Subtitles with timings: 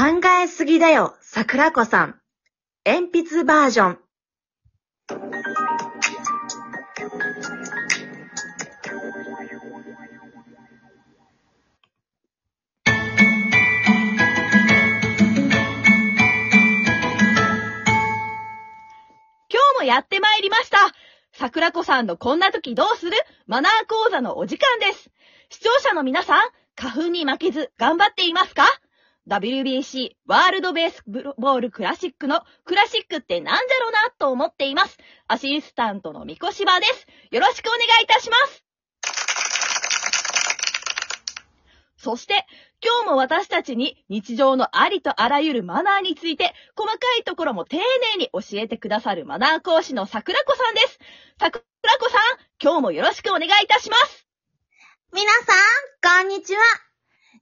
[0.00, 0.06] 考
[0.42, 2.18] えすぎだよ、桜子さん。
[2.86, 3.98] 鉛筆バージョン。
[5.10, 5.18] 今
[19.50, 20.78] 日もやってまいりました。
[21.32, 23.12] 桜子さんのこんな時どうする？
[23.46, 25.10] マナー講座のお時間です。
[25.50, 28.64] 視聴者の皆さん、花粉に負けず頑張っていますか？
[29.30, 34.98] ?WBC ワールドベースボールクラシックのクラシックってなんじゃろうなと思っています。
[35.28, 37.06] アシスタントのみこしばです。
[37.30, 38.64] よろしくお願いいたします。
[42.02, 42.46] そして、
[42.82, 47.82] 今日も私たちに日常のありとあらゆるマナーについて、細かいところも丁寧
[48.16, 50.98] に教えてくださるマナー講師の桜子さんです。
[51.38, 51.62] 桜
[51.98, 52.20] 子さん、
[52.58, 54.26] 今日もよろしくお願いいたします。
[55.12, 56.60] 皆さん、こんにちは。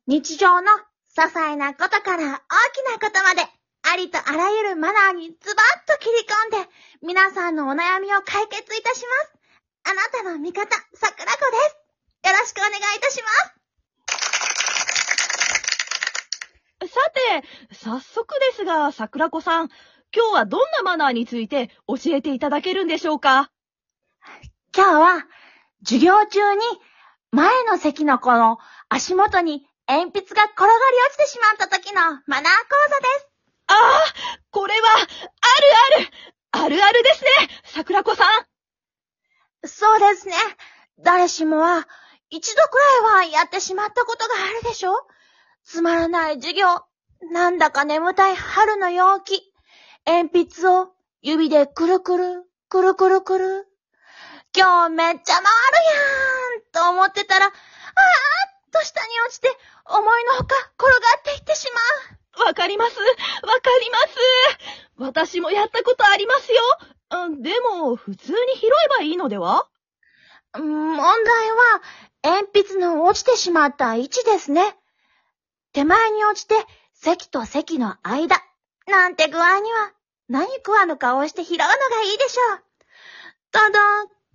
[0.08, 0.68] 日常の
[1.18, 3.42] 些細なことから大きなことまで、
[3.82, 6.18] ありとあらゆるマナーにズバッと切り
[6.54, 6.70] 込んで、
[7.02, 9.90] 皆さんのお悩みを解決いたします。
[9.90, 11.56] あなたの味方、桜子で
[12.22, 12.30] す。
[12.30, 13.28] よろしくお願いいたしま
[16.86, 16.88] す。
[16.88, 19.70] さて、早速ですが、桜子さん、
[20.14, 23.50] 今日はどんなマナーについて教えていただけるんでしょうか？
[24.72, 25.26] 今日は、
[25.84, 26.60] 授業中に、
[27.32, 28.58] 前の席の子の
[28.88, 30.72] 足元に鉛筆が転がり
[31.06, 33.28] 落ちてしまった時のマナー講座です。
[33.68, 35.08] ああ、これは、ある
[35.96, 36.10] ある、
[36.50, 37.30] あるあるですね、
[37.64, 39.66] 桜子さん。
[39.66, 40.34] そうですね。
[41.00, 41.88] 誰しもは、
[42.28, 44.92] 一度くらいはやってしまったことがあるでしょ
[45.64, 46.66] つまらない授業。
[47.32, 49.52] なんだか眠たい春の陽気。
[50.04, 50.92] 鉛筆を
[51.22, 53.66] 指でくるくる、くるくるくる。
[54.54, 55.48] 今日めっちゃ回る
[56.82, 57.54] やんと思ってたら、あーっ
[58.70, 59.48] と下に落ちて、
[59.84, 61.66] 思いのほか転がっていってし
[62.36, 62.46] まう。
[62.46, 62.98] わかります。
[63.00, 63.10] わか
[63.80, 64.14] ります。
[64.96, 66.60] 私もやったことありますよ。
[67.10, 69.66] うんでも、普通に拾えばいいのでは？
[70.54, 71.82] うん問題は、
[72.22, 74.76] 鉛筆の落ちてしまった位置ですね。
[75.72, 76.54] 手前に落ちて、
[76.94, 78.36] 席と席の間、
[78.86, 79.92] なんて具合には、
[80.28, 82.62] 何食わぬ顔をして拾うのがいいでしょう。
[83.50, 83.78] ただ、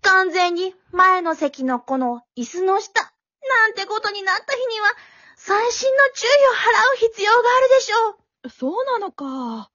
[0.02, 3.13] 完全に前の席のこの椅子の下、
[3.50, 4.88] なんてことになった日には、
[5.36, 8.10] 最新の注意を払う必要があるでしょ
[8.46, 8.50] う。
[8.50, 9.70] そうなのか。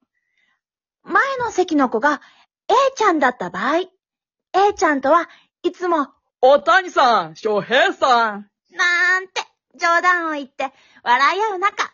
[1.02, 2.20] 前の席の子が
[2.68, 5.28] A ちゃんだった場合、A ちゃんとは
[5.62, 6.08] いつも
[6.40, 8.50] お谷さん、翔平さん。
[8.70, 9.42] なんて
[9.74, 11.92] 冗談を言って笑い合う中、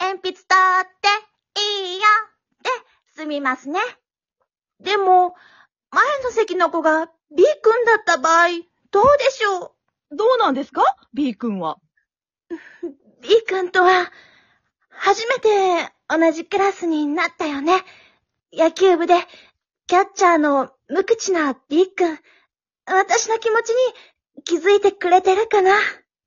[0.00, 0.44] 鉛筆取っ
[1.00, 2.04] ていいよ
[2.58, 2.70] って
[3.14, 3.80] 済みますね。
[4.80, 5.34] でも、
[5.90, 8.48] 前の席の子が B 君だった場合、
[8.90, 9.75] どうでしょう？
[10.12, 10.82] どうなんですか
[11.14, 11.78] ?B 君は。
[13.22, 14.10] ?B 君とは、
[14.88, 17.82] 初めて同じクラスになったよね。
[18.52, 19.14] 野球部で、
[19.86, 22.18] キャッチャーの無口な B 君、
[22.86, 25.76] 私の気持ちに気づいてくれてるかな？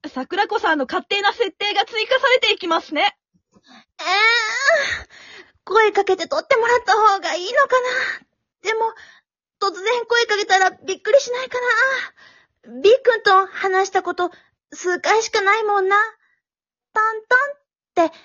[0.07, 3.17] 桜子さんの勝手な設定が追加されていきますね。
[3.99, 4.05] ええ
[5.63, 7.81] 声かけて取ってもらった方がいいのか
[8.63, 8.69] な？
[8.69, 8.93] でも、
[9.61, 11.65] 突然声かけたらびっくりしないかな？
[12.65, 14.31] ?B 君と話したこと
[14.73, 15.95] 数回しかないもんな。
[16.93, 17.21] トン
[17.95, 18.17] トンって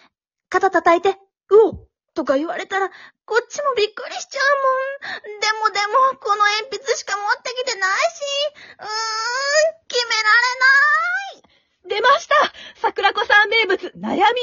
[0.48, 1.18] 肩叩いて、
[1.50, 2.90] うおとか言われたら、
[3.24, 4.56] こっちもびっくりしちゃう
[5.30, 5.40] もん。
[5.40, 5.80] でもで
[6.12, 8.20] も、この鉛筆しか持ってきてないし、
[8.78, 8.88] うーん、
[9.88, 10.84] 決められない。
[11.86, 12.34] 出ました
[12.76, 14.34] 桜子さん名物、悩みのポーズ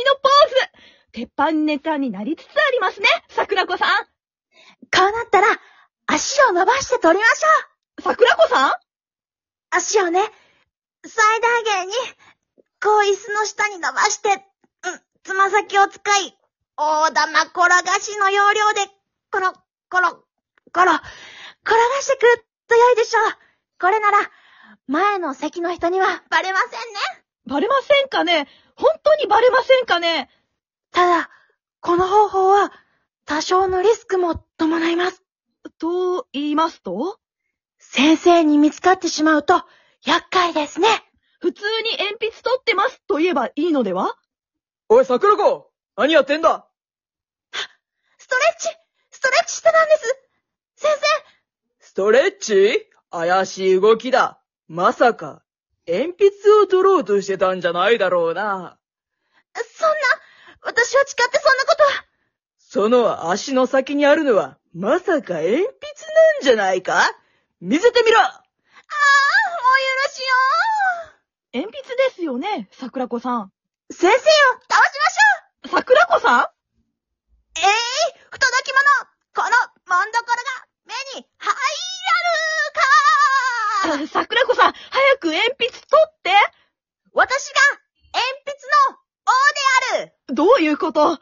[1.11, 4.09] 鉄板ネタになりつつありますね桜子さんこ
[4.93, 5.47] うなったら、
[6.07, 7.47] 足を伸ばして取りましょ
[7.99, 8.90] う桜子さん？
[9.71, 10.21] 足をね、
[11.05, 11.93] 最大限に、
[12.83, 16.37] こう椅子の下に伸ばして、うん、つま先を使い、
[16.77, 18.91] 大玉転がしの要領で、
[19.31, 19.53] コロ、
[19.89, 20.23] コロ、
[20.73, 23.23] コロ、転がしてくると良いでしょう。
[23.79, 24.17] これなら、
[24.87, 26.77] 前の席の人にはバレませんね。
[27.47, 28.47] バレませんかね？
[28.75, 30.29] 本当にバレませんかね？
[30.91, 31.29] ただ、
[31.79, 32.73] この方法は、
[33.25, 35.23] 多少のリスクも伴います。
[35.79, 37.20] と言いますと？
[37.83, 39.65] 先生に見つかってしまうと、
[40.05, 40.87] 厄介ですね。
[41.39, 44.15] 普通に鉛筆取ってますと言えばいいのでは？
[44.87, 46.67] おい、桜子何やってんだ？
[48.17, 48.69] ストレッチ
[49.09, 50.15] ストレッチしてたんです
[50.75, 51.01] 先生
[51.79, 52.87] ストレッチ？
[53.09, 54.39] 怪しい動きだ。
[54.69, 55.43] まさか、
[55.85, 58.77] 鉛筆を取ろうとしてたんじゃないだろうな。
[59.53, 59.95] そんな、
[60.61, 61.89] 私は誓ってそんなことは。
[62.57, 65.71] その足の先にあるのは、まさか鉛筆なん
[66.43, 67.11] じゃないか？
[67.61, 68.19] 見せてみろ。
[68.19, 68.41] ああ、もう
[70.03, 70.19] 許し
[71.53, 73.51] よ鉛筆ですよね桜子さん。
[73.89, 74.17] う先生を
[74.67, 74.89] 倒し
[75.67, 76.39] ましょ桜子さん？
[76.41, 77.65] えい、
[78.31, 78.81] 不届き者。
[79.35, 81.53] このもんどころが目に入
[83.85, 84.05] らぬか。
[84.05, 86.31] あ桜子さん、早く鉛筆取って。
[87.13, 87.61] 私が
[88.13, 88.57] 鉛筆
[88.89, 88.97] の
[89.27, 89.29] 王
[89.99, 90.13] である。
[90.33, 91.01] どういうこと？
[91.01, 91.21] ああ、もう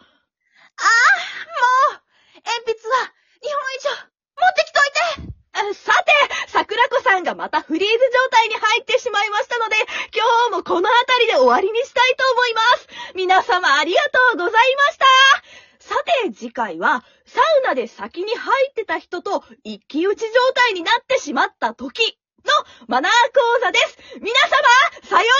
[2.45, 3.11] 鉛筆は
[3.43, 6.13] 2本以上持ってきといてあさて、
[6.47, 9.77] 桜子さんがまたフリーズ状態に入ってしまいましたので、
[10.13, 12.87] 今日もこの辺りで終わりにしたいと思います。
[13.15, 15.05] 皆様ありがとうございました。
[15.79, 15.95] さ
[16.25, 22.51] て、次回は、サウナで先に入ってた人と一騎打ち状態になってしまった時の
[22.87, 23.97] マナー講座です。
[24.19, 25.38] 皆様、さようなら